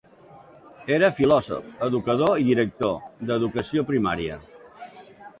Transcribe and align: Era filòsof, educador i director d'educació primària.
Era 0.93 1.09
filòsof, 1.17 1.67
educador 1.87 2.41
i 2.43 2.45
director 2.47 2.95
d'educació 3.33 3.85
primària. 3.91 4.39